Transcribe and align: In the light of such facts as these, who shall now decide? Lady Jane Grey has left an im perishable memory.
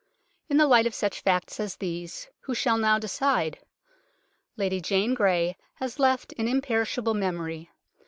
In 0.49 0.57
the 0.57 0.65
light 0.65 0.87
of 0.87 0.95
such 0.95 1.21
facts 1.21 1.59
as 1.59 1.75
these, 1.75 2.27
who 2.39 2.55
shall 2.55 2.79
now 2.79 2.97
decide? 2.97 3.59
Lady 4.57 4.81
Jane 4.81 5.13
Grey 5.13 5.55
has 5.75 5.99
left 5.99 6.33
an 6.39 6.47
im 6.47 6.59
perishable 6.63 7.13
memory. 7.13 7.69